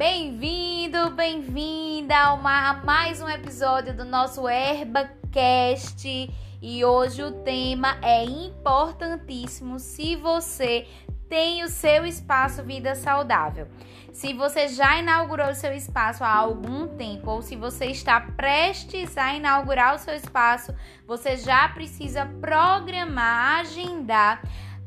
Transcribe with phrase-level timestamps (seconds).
[0.00, 6.30] Bem-vindo, bem-vinda a, uma, mais um episódio do nosso HerbaCast.
[6.62, 10.88] E hoje o tema é importantíssimo se você
[11.28, 13.68] tem o seu espaço Vida Saudável.
[14.10, 19.18] Se você já inaugurou o seu espaço há algum tempo ou se você está prestes
[19.18, 20.74] a inaugurar o seu espaço,
[21.06, 24.40] você já precisa programar, agendar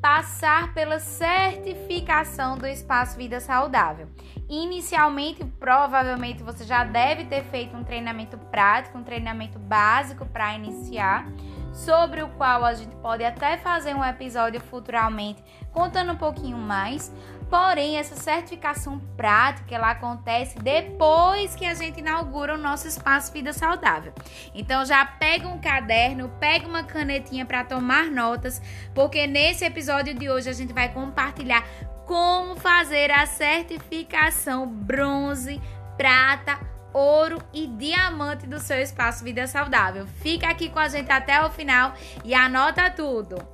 [0.04, 4.10] passar pela certificação do Espaço Vida Saudável.
[4.50, 11.26] Inicialmente, provavelmente você já deve ter feito um treinamento prático, um treinamento básico para iniciar,
[11.72, 17.10] sobre o qual a gente pode até fazer um episódio futuramente contando um pouquinho mais,
[17.54, 23.54] Porém, essa certificação prática ela acontece depois que a gente inaugura o nosso espaço Vida
[23.54, 24.12] Saudável.
[24.56, 28.60] Então já pega um caderno, pega uma canetinha para tomar notas,
[28.96, 31.64] porque nesse episódio de hoje a gente vai compartilhar
[32.08, 35.62] como fazer a certificação bronze,
[35.96, 36.60] prata,
[36.92, 40.08] ouro e diamante do seu espaço Vida Saudável.
[40.24, 41.94] Fica aqui com a gente até o final
[42.26, 43.53] e anota tudo.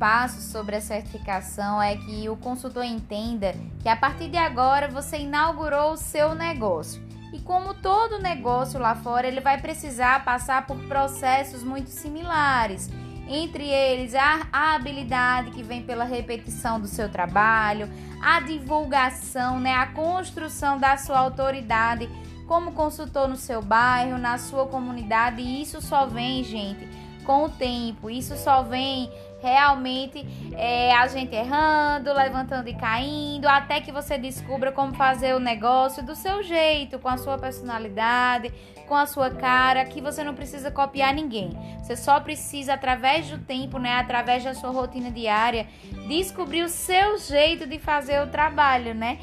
[0.00, 5.18] Passo sobre a certificação é que o consultor entenda que a partir de agora você
[5.18, 7.02] inaugurou o seu negócio.
[7.34, 12.88] E como todo negócio lá fora, ele vai precisar passar por processos muito similares.
[13.28, 17.88] Entre eles, a, a habilidade que vem pela repetição do seu trabalho,
[18.22, 22.08] a divulgação, né, a construção da sua autoridade
[22.48, 25.40] como consultor no seu bairro, na sua comunidade.
[25.40, 26.88] E isso só vem, gente,
[27.30, 28.10] com o tempo.
[28.10, 29.08] Isso só vem
[29.40, 35.38] realmente é, a gente errando, levantando e caindo, até que você descubra como fazer o
[35.38, 38.52] negócio do seu jeito, com a sua personalidade,
[38.88, 41.50] com a sua cara, que você não precisa copiar ninguém.
[41.80, 45.68] Você só precisa, através do tempo, né, através da sua rotina diária,
[46.08, 49.20] descobrir o seu jeito de fazer o trabalho, né?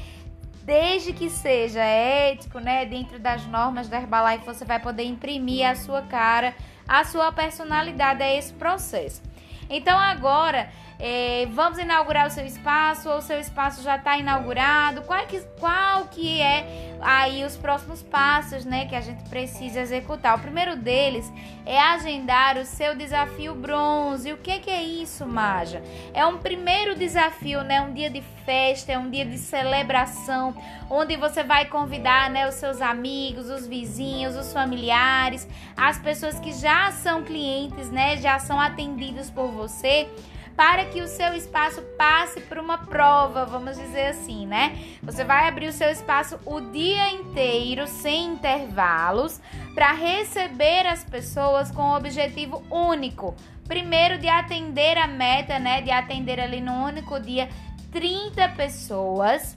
[0.63, 5.75] Desde que seja ético, né, dentro das normas da Herbalife, você vai poder imprimir a
[5.75, 6.53] sua cara,
[6.87, 9.21] a sua personalidade a esse processo.
[9.69, 15.03] Então agora é, vamos inaugurar o seu espaço ou o seu espaço já está inaugurado?
[15.03, 20.35] Qual que, qual que é aí os próximos passos, né, que a gente precisa executar?
[20.35, 21.31] O primeiro deles
[21.67, 24.33] é agendar o seu desafio bronze.
[24.33, 25.83] O que, que é isso, Maja?
[26.15, 30.55] É um primeiro desafio, né, um dia de festa, é um dia de celebração,
[30.89, 36.53] onde você vai convidar, né, os seus amigos, os vizinhos, os familiares, as pessoas que
[36.53, 40.09] já são clientes, né, já são atendidos por você
[40.57, 44.75] para que o seu espaço passe por uma prova, vamos dizer assim, né?
[45.03, 49.39] Você vai abrir o seu espaço o dia inteiro, sem intervalos,
[49.75, 53.35] para receber as pessoas com o objetivo único.
[53.67, 55.83] Primeiro, de atender a meta, né?
[55.83, 57.47] De atender ali no único dia
[57.91, 59.55] 30 pessoas,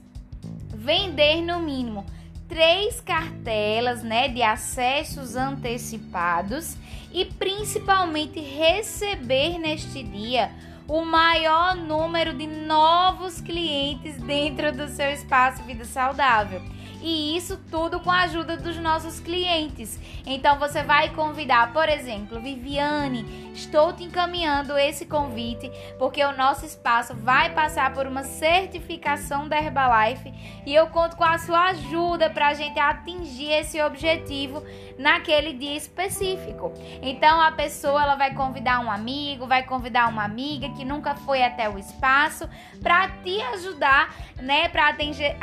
[0.69, 2.05] vender no mínimo
[2.47, 6.75] três cartelas, né, de acessos antecipados
[7.13, 10.51] e principalmente receber neste dia
[10.87, 16.61] o maior número de novos clientes dentro do seu espaço Vida Saudável.
[17.01, 19.99] E isso tudo com a ajuda dos nossos clientes.
[20.25, 26.65] Então você vai convidar, por exemplo, Viviane, estou te encaminhando esse convite porque o nosso
[26.65, 30.31] espaço vai passar por uma certificação da Herbalife
[30.65, 34.63] e eu conto com a sua ajuda para a gente atingir esse objetivo
[34.97, 36.71] naquele dia específico.
[37.01, 41.43] Então a pessoa ela vai convidar um amigo, vai convidar uma amiga que nunca foi
[41.43, 42.47] até o espaço
[42.81, 45.35] para te ajudar, né, para atender,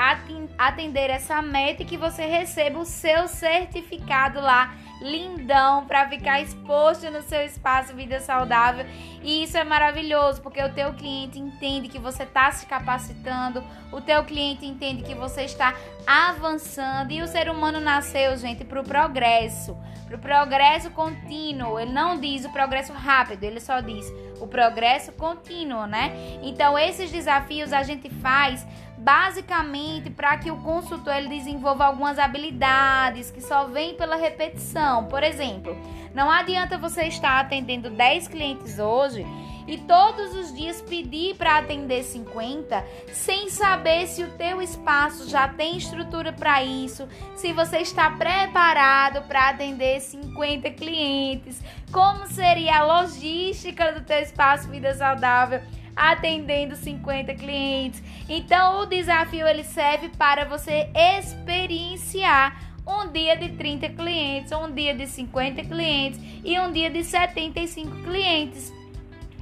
[0.56, 7.10] atender essa meta e que você receba o seu certificado lá lindão para ficar exposto
[7.10, 8.84] no seu espaço vida saudável.
[9.22, 14.00] E isso é maravilhoso, porque o teu cliente entende que você está se capacitando, o
[14.00, 15.74] teu cliente entende que você está
[16.06, 21.78] avançando e o ser humano nasceu, gente, para o progresso, para o progresso contínuo.
[21.78, 24.06] Ele não diz o progresso rápido, ele só diz
[24.40, 26.12] o progresso contínuo, né?
[26.42, 28.66] Então esses desafios a gente faz
[28.98, 35.04] basicamente para que o consultor ele desenvolva algumas habilidades que só vêm pela repetição.
[35.04, 35.76] Por exemplo,
[36.12, 39.24] não adianta você estar atendendo 10 clientes hoje
[39.68, 45.46] e todos os dias pedir para atender 50 sem saber se o teu espaço já
[45.46, 47.06] tem estrutura para isso,
[47.36, 51.62] se você está preparado para atender 50 clientes,
[51.92, 55.60] como seria a logística do teu espaço vida saudável
[55.98, 58.02] atendendo 50 clientes.
[58.28, 64.94] Então o desafio ele serve para você experienciar um dia de 30 clientes, um dia
[64.94, 68.72] de 50 clientes e um dia de 75 clientes.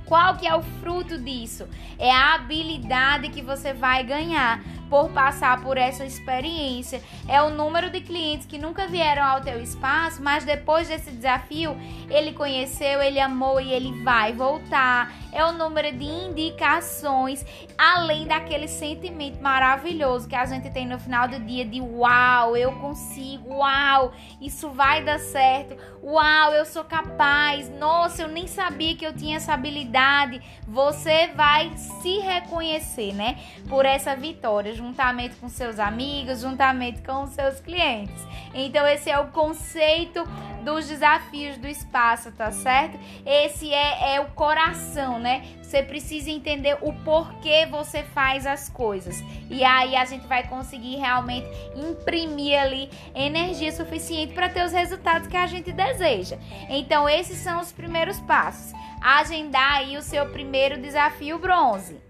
[0.07, 1.69] Qual que é o fruto disso?
[1.99, 7.03] É a habilidade que você vai ganhar por passar por essa experiência.
[7.29, 11.77] É o número de clientes que nunca vieram ao teu espaço, mas depois desse desafio,
[12.09, 15.13] ele conheceu, ele amou e ele vai voltar.
[15.33, 17.45] É o número de indicações,
[17.77, 22.73] além daquele sentimento maravilhoso que a gente tem no final do dia de uau, eu
[22.73, 25.77] consigo, uau, isso vai dar certo.
[26.03, 27.69] Uau, eu sou capaz.
[27.69, 30.41] Nossa, eu nem sabia que eu tinha essa habilidade.
[30.67, 33.39] Você vai se reconhecer, né?
[33.69, 38.15] Por essa vitória juntamente com seus amigos, juntamente com seus clientes.
[38.55, 40.25] Então, esse é o conceito
[40.65, 42.99] dos desafios do espaço, tá certo?
[43.25, 45.45] Esse é, é o coração, né?
[45.63, 49.23] Você precisa entender o porquê você faz as coisas.
[49.51, 55.29] E aí a gente vai conseguir realmente imprimir ali energia suficiente para ter os resultados
[55.29, 56.37] que a gente deseja.
[56.69, 58.73] Então, esses são os primeiros passos.
[59.01, 62.06] Agendar aí o seu primeiro desafio bronze.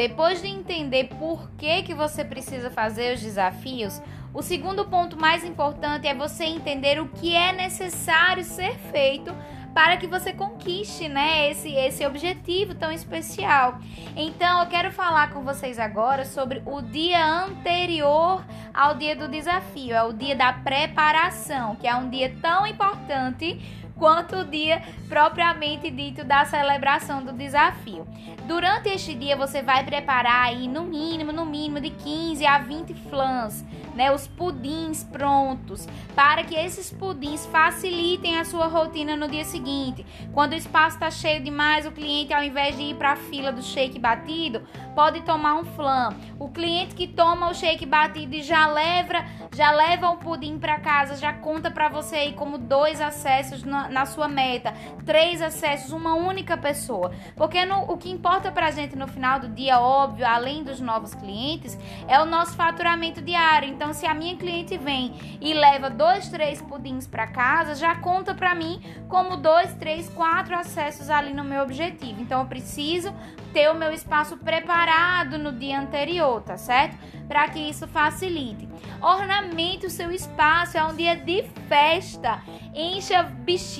[0.00, 4.00] Depois de entender por que, que você precisa fazer os desafios,
[4.32, 9.30] o segundo ponto mais importante é você entender o que é necessário ser feito
[9.74, 13.78] para que você conquiste, né, esse esse objetivo tão especial.
[14.16, 18.42] Então, eu quero falar com vocês agora sobre o dia anterior
[18.72, 23.60] ao dia do desafio, é o dia da preparação, que é um dia tão importante
[24.00, 28.08] quanto o dia propriamente dito da celebração do desafio.
[28.46, 32.94] Durante este dia você vai preparar aí no mínimo, no mínimo de 15 a 20
[33.10, 33.64] flãs,
[33.94, 40.06] né, os pudins prontos, para que esses pudins facilitem a sua rotina no dia seguinte.
[40.32, 43.52] Quando o espaço está cheio demais, o cliente ao invés de ir para a fila
[43.52, 44.62] do shake batido,
[44.94, 46.14] pode tomar um flan.
[46.38, 49.24] O cliente que toma o shake batido e já leva,
[49.54, 54.06] já leva um pudim para casa, já conta para você aí como dois acessos na
[54.06, 57.12] sua meta, três acessos, uma única pessoa.
[57.36, 60.80] Porque no, o que importa para a gente no final do dia, óbvio, além dos
[60.80, 61.78] novos clientes,
[62.08, 63.68] é o nosso faturamento diário.
[63.68, 68.34] Então, se a minha cliente vem e leva dois, três pudins para casa, já conta
[68.34, 72.20] para mim como dois, três, quatro acessos ali no meu objetivo.
[72.20, 73.14] Então, eu preciso
[73.52, 76.96] ter o meu espaço preparado no dia anterior, tá certo?
[77.26, 78.68] Para que isso facilite.
[79.00, 82.42] Ornamente o seu espaço, é um dia de festa.
[82.74, 83.22] Encha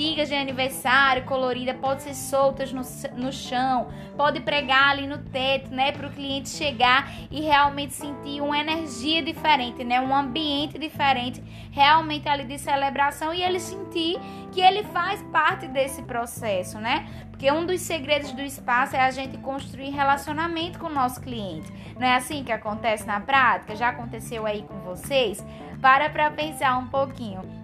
[0.01, 2.81] bexigas de aniversário colorida, pode ser soltas no,
[3.17, 8.41] no chão, pode pregar ali no teto, né, para o cliente chegar e realmente sentir
[8.41, 14.19] uma energia diferente, né, um ambiente diferente, realmente ali de celebração e ele sentir
[14.51, 17.07] que ele faz parte desse processo, né?
[17.31, 21.71] Porque um dos segredos do espaço é a gente construir relacionamento com o nosso cliente.
[21.99, 23.77] Não é assim que acontece na prática?
[23.77, 25.45] Já aconteceu aí com vocês?
[25.81, 27.60] Para para pensar um pouquinho.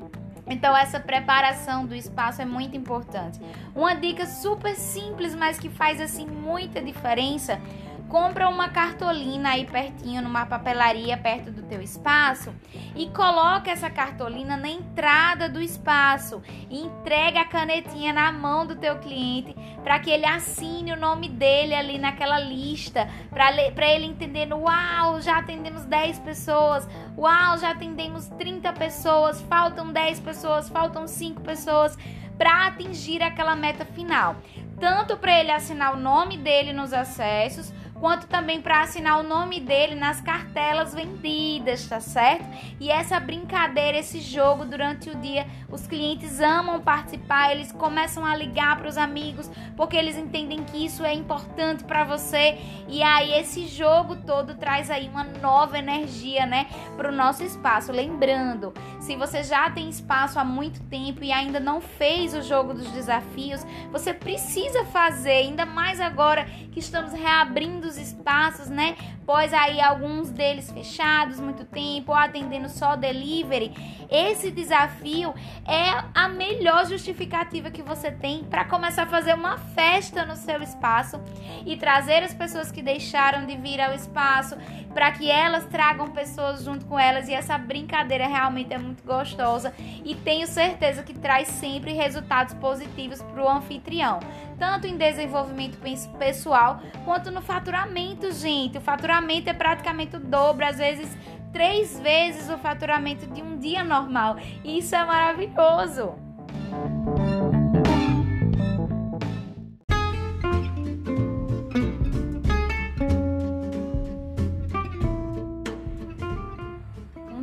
[0.47, 3.41] Então essa preparação do espaço é muito importante.
[3.75, 7.61] Uma dica super simples, mas que faz assim muita diferença
[8.09, 12.55] compra uma cartolina aí pertinho numa papelaria perto do teu espaço
[12.95, 18.77] e coloca essa cartolina na entrada do espaço e entrega a canetinha na mão do
[18.77, 23.53] teu cliente para que ele assine o nome dele ali naquela lista, para
[23.89, 30.69] ele entender, uau, já atendemos 10 pessoas, uau, já atendemos 30 pessoas, faltam 10 pessoas,
[30.69, 31.97] faltam 5 pessoas
[32.37, 34.37] para atingir aquela meta final.
[34.79, 39.61] Tanto para ele assinar o nome dele nos acessos, quanto também para assinar o nome
[39.61, 42.47] dele nas cartelas vendidas, tá certo?
[42.79, 48.37] E essa brincadeira, esse jogo durante o dia, os clientes amam participar, eles começam a
[48.37, 52.59] ligar para os amigos porque eles entendem que isso é importante para você.
[52.89, 57.93] E aí esse jogo todo traz aí uma nova energia, né, para o nosso espaço.
[57.93, 62.75] Lembrando, se você já tem espaço há muito tempo e ainda não fez o jogo
[62.75, 68.97] dos desafios, você precisa fazer, ainda mais agora que estamos reabrindo dos espaços, né?
[69.27, 73.75] Pois aí alguns deles fechados muito tempo, ou atendendo só delivery.
[74.09, 75.35] Esse desafio
[75.67, 80.63] é a melhor justificativa que você tem para começar a fazer uma festa no seu
[80.63, 81.21] espaço
[81.67, 84.57] e trazer as pessoas que deixaram de vir ao espaço
[84.95, 89.75] para que elas tragam pessoas junto com elas e essa brincadeira realmente é muito gostosa
[90.05, 94.21] e tenho certeza que traz sempre resultados positivos para o anfitrião,
[94.59, 95.79] tanto em desenvolvimento
[96.17, 98.79] pessoal quanto no faturamento, gente.
[98.79, 101.17] O faturamento faturamento é praticamente o dobro, às vezes
[101.51, 104.37] três vezes o faturamento de um dia normal.
[104.63, 106.15] Isso é maravilhoso!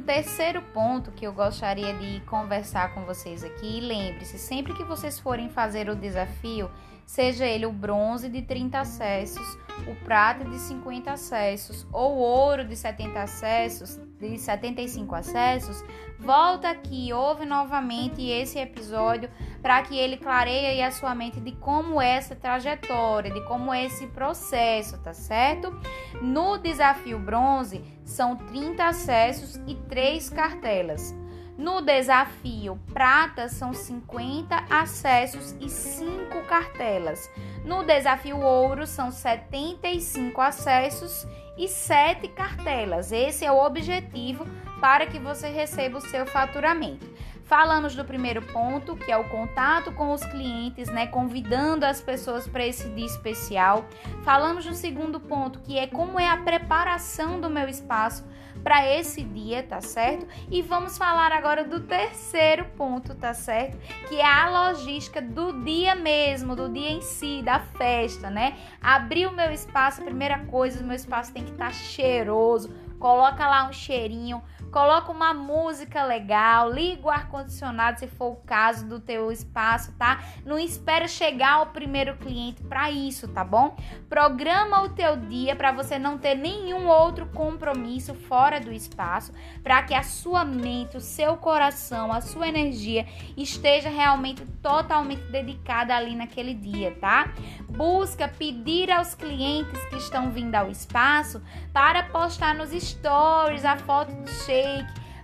[0.06, 5.50] terceiro ponto que eu gostaria de conversar com vocês aqui, lembre-se, sempre que vocês forem
[5.50, 6.70] fazer o desafio,
[7.04, 12.76] seja ele o bronze de 30 acessos o prata de 50 acessos ou ouro de
[12.76, 15.84] 70 acessos, de 75 acessos,
[16.20, 19.30] volta aqui, ouve novamente esse episódio
[19.62, 23.86] para que ele clareie a sua mente de como é essa trajetória, de como é
[23.86, 25.76] esse processo, tá certo?
[26.22, 31.23] No desafio bronze são 30 acessos e 3 cartelas.
[31.58, 37.30] No desafio prata são 50 acessos e 5 cartelas.
[37.64, 43.12] No desafio ouro são 75 acessos e 7 cartelas.
[43.12, 44.46] Esse é o objetivo
[44.82, 47.13] para que você receba o seu faturamento.
[47.54, 52.48] Falamos do primeiro ponto, que é o contato com os clientes, né, convidando as pessoas
[52.48, 53.86] para esse dia especial.
[54.24, 58.28] Falamos do segundo ponto, que é como é a preparação do meu espaço
[58.64, 60.28] para esse dia, tá certo?
[60.50, 63.78] E vamos falar agora do terceiro ponto, tá certo?
[64.08, 68.58] Que é a logística do dia mesmo, do dia em si, da festa, né?
[68.82, 72.74] Abrir o meu espaço, primeira coisa, o meu espaço tem que estar tá cheiroso.
[72.98, 74.42] Coloca lá um cheirinho,
[74.74, 80.24] coloca uma música legal, liga o ar-condicionado se for o caso do teu espaço, tá?
[80.44, 83.78] Não espera chegar o primeiro cliente para isso, tá bom?
[84.10, 89.84] Programa o teu dia para você não ter nenhum outro compromisso fora do espaço, para
[89.84, 93.06] que a sua mente, o seu coração, a sua energia
[93.38, 97.32] esteja realmente totalmente dedicada ali naquele dia, tá?
[97.70, 101.40] Busca pedir aos clientes que estão vindo ao espaço
[101.72, 104.63] para postar nos stories a foto do cheiro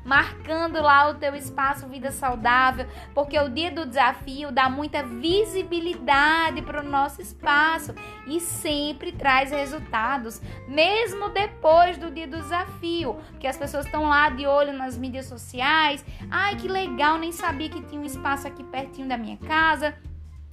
[0.04, 6.62] marcando lá o teu espaço vida saudável, porque o dia do desafio dá muita visibilidade
[6.62, 7.94] para o nosso espaço
[8.26, 14.30] e sempre traz resultados, mesmo depois do dia do desafio, porque as pessoas estão lá
[14.30, 16.04] de olho nas mídias sociais.
[16.32, 19.94] Ai, que legal, nem sabia que tinha um espaço aqui pertinho da minha casa.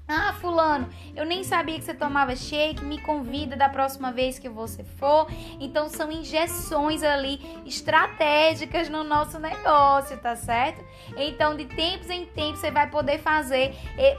[0.08, 4.48] Ah, fulano, eu nem sabia que você tomava shake, me convida da próxima vez que
[4.48, 5.26] você for.
[5.58, 10.84] Então são injeções ali estratégicas no nosso negócio, tá certo?
[11.16, 13.74] Então de tempos em tempos você vai poder fazer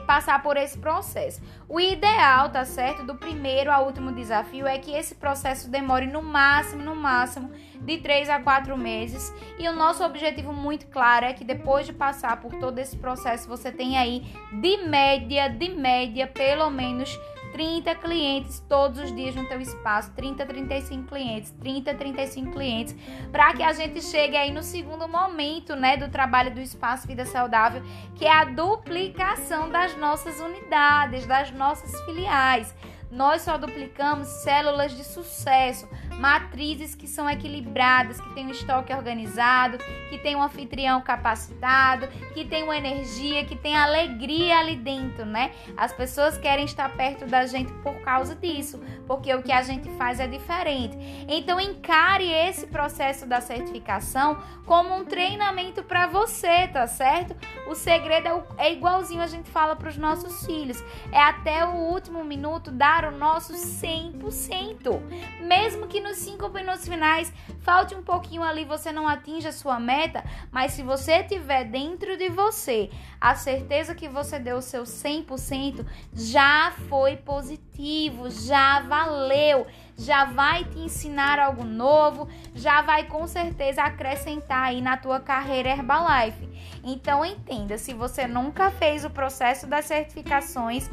[0.06, 1.40] passar por esse processo.
[1.66, 3.02] O ideal, tá certo?
[3.02, 7.98] Do primeiro ao último desafio é que esse processo demore no máximo, no máximo de
[7.98, 9.32] 3 a 4 meses.
[9.58, 13.48] E o nosso objetivo muito claro é que depois de passar por todo esse processo,
[13.48, 14.26] você tenha aí
[14.60, 17.18] de média, de média, pelo menos
[17.52, 22.96] 30 clientes todos os dias no teu espaço, 30, 35 clientes, 30, 35 clientes,
[23.32, 27.24] para que a gente chegue aí no segundo momento, né, do trabalho do espaço Vida
[27.24, 27.82] Saudável,
[28.14, 32.74] que é a duplicação das nossas unidades, das nossas filiais.
[33.10, 39.78] Nós só duplicamos células de sucesso, matrizes que são equilibradas, que têm um estoque organizado,
[40.10, 45.52] que tem um anfitrião capacitado, que tem uma energia, que tem alegria ali dentro, né?
[45.76, 49.88] As pessoas querem estar perto da gente por causa disso, porque o que a gente
[49.96, 50.96] faz é diferente.
[51.28, 57.34] Então encare esse processo da certificação como um treinamento para você, tá certo?
[57.66, 60.82] O segredo é, é igualzinho a gente fala para os nossos filhos,
[61.12, 65.00] é até o último minuto dar o nosso 100%.
[65.40, 69.78] Mesmo que nos cinco minutos finais falte um pouquinho ali, você não atinja a sua
[69.78, 74.84] meta, mas se você tiver dentro de você a certeza que você deu o seu
[74.84, 75.84] 100%,
[76.14, 79.66] já foi positivo, já valeu,
[79.98, 85.68] já vai te ensinar algo novo, já vai com certeza acrescentar aí na tua carreira
[85.68, 86.48] Herbalife.
[86.82, 90.88] Então entenda, se você nunca fez o processo das certificações,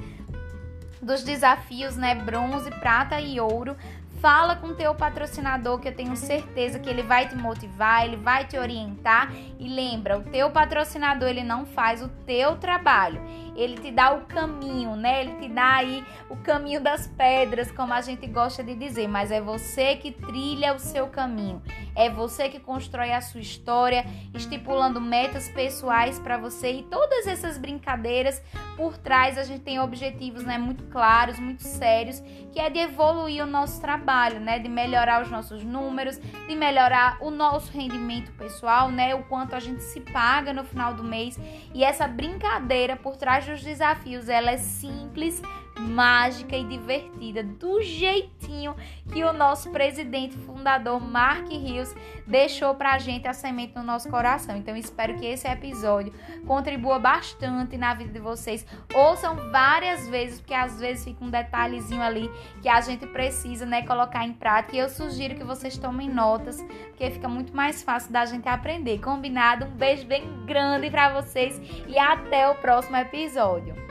[1.05, 3.77] dos desafios, né, bronze, prata e ouro.
[4.17, 8.45] Fala com teu patrocinador que eu tenho certeza que ele vai te motivar, ele vai
[8.45, 13.21] te orientar e lembra, o teu patrocinador ele não faz o teu trabalho
[13.55, 15.21] ele te dá o caminho, né?
[15.21, 19.31] Ele te dá aí o caminho das pedras, como a gente gosta de dizer, mas
[19.31, 21.61] é você que trilha o seu caminho.
[21.95, 27.57] É você que constrói a sua história, estipulando metas pessoais para você e todas essas
[27.57, 28.41] brincadeiras
[28.75, 32.21] por trás a gente tem objetivos, né, muito claros, muito sérios,
[32.51, 37.17] que é de evoluir o nosso trabalho, né, de melhorar os nossos números, de melhorar
[37.21, 41.39] o nosso rendimento pessoal, né, o quanto a gente se paga no final do mês.
[41.73, 45.41] E essa brincadeira por trás dos desafios, ela é simples,
[45.79, 48.75] mágica e divertida, do jeitinho
[49.11, 51.93] que o nosso presidente fundador Mark Rios
[52.25, 54.55] deixou pra gente a semente no nosso coração.
[54.57, 56.13] Então espero que esse episódio
[56.45, 58.65] contribua bastante na vida de vocês.
[58.93, 62.29] Ouçam várias vezes, porque às vezes fica um detalhezinho ali
[62.61, 64.75] que a gente precisa, né, colocar em prática.
[64.75, 68.99] E eu sugiro que vocês tomem notas, porque fica muito mais fácil da gente aprender.
[68.99, 69.65] Combinado?
[69.65, 73.84] Um beijo bem grande para vocês e até o próximo episódio.